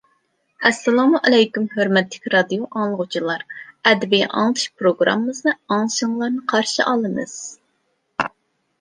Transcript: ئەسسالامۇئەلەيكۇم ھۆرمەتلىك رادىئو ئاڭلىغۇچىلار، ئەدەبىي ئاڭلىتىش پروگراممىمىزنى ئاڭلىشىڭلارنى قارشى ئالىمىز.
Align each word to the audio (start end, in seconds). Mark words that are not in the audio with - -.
ئەسسالامۇئەلەيكۇم 0.69 1.67
ھۆرمەتلىك 1.73 2.25
رادىئو 2.37 2.65
ئاڭلىغۇچىلار، 2.71 3.45
ئەدەبىي 3.91 4.27
ئاڭلىتىش 4.31 4.67
پروگراممىمىزنى 4.83 5.57
ئاڭلىشىڭلارنى 5.57 6.45
قارشى 6.57 6.87
ئالىمىز. 6.91 7.41